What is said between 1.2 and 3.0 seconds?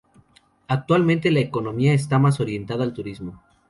la economía está más orientada al